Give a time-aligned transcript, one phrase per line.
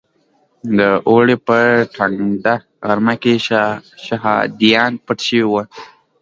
[0.77, 0.79] د
[1.09, 1.57] اوړي په
[1.95, 2.53] ټکنده
[2.87, 3.33] غرمه کې
[4.05, 5.61] شهادیان پټ شوي وو.